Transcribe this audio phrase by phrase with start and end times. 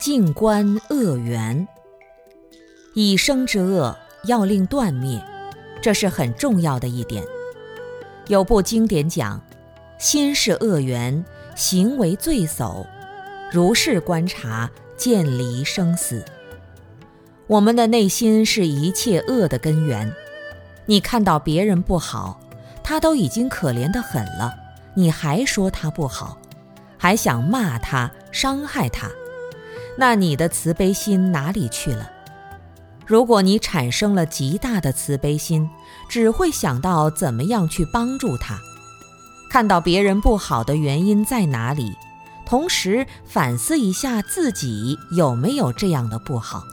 [0.00, 1.68] 静观恶缘，
[2.94, 5.22] 以生之恶要令断灭，
[5.82, 7.22] 这是很重要的一点。
[8.28, 9.38] 有部经典讲：
[9.98, 11.22] 心是恶缘，
[11.54, 12.86] 行为罪叟，
[13.52, 16.24] 如是观察，见离生死。
[17.46, 20.10] 我们的内心是一切恶的根源。
[20.86, 22.40] 你看到别人不好，
[22.82, 24.54] 他都已经可怜得很了，
[24.94, 26.38] 你还说他不好，
[26.96, 29.10] 还想骂他、伤害他。
[30.00, 32.10] 那你的慈悲心哪里去了？
[33.06, 35.68] 如果你产生了极大的慈悲心，
[36.08, 38.58] 只会想到怎么样去帮助他，
[39.50, 41.92] 看到别人不好的原因在哪里，
[42.46, 46.64] 同时反思一下自己有没有这样的不好。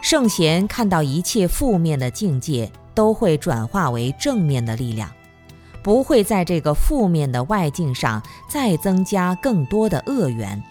[0.00, 5.10] 圣贤看到一切负面的境界都会转化为正面的力量，
[5.82, 10.62] 不会在这个负面的外境上再增加更多的恶缘。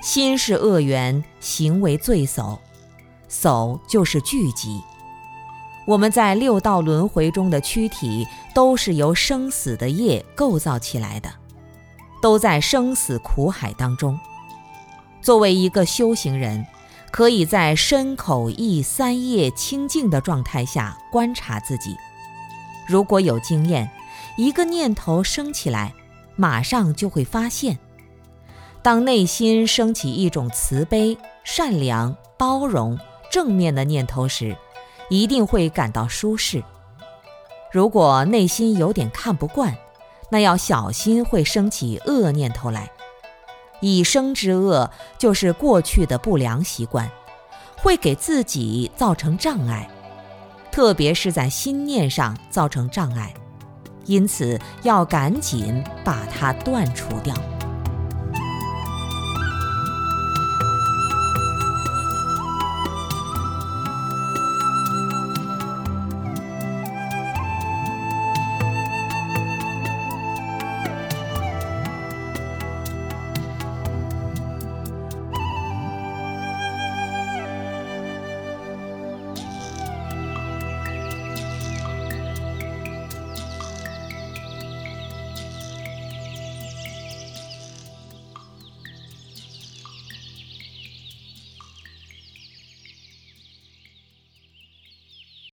[0.00, 2.56] 心是恶缘，行为罪叟，
[3.28, 4.80] 叟就是聚集。
[5.86, 11.28] 我们在六道轮回中的躯体，都是由生死的业构造起来的，
[12.22, 14.18] 都在生死苦海当中。
[15.20, 16.64] 作为一个修行人，
[17.10, 21.96] 可以在身口意三业清净的状态下观察自己。
[22.86, 23.90] 如果有经验，
[24.36, 25.92] 一个念头升起来，
[26.36, 27.78] 马上就会发现。
[28.88, 32.98] 当内心升起一种慈悲、善良、包容、
[33.30, 34.56] 正面的念头时，
[35.10, 36.64] 一定会感到舒适。
[37.70, 39.76] 如果内心有点看不惯，
[40.30, 42.90] 那要小心会升起恶念头来。
[43.80, 47.10] 已生之恶就是过去的不良习惯，
[47.76, 49.86] 会给自己造成障碍，
[50.72, 53.34] 特别是在心念上造成障碍，
[54.06, 57.34] 因此要赶紧把它断除掉。